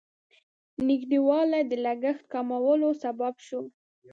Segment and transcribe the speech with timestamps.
[0.87, 3.61] نږدېوالی د لګښت کمولو سبب شو.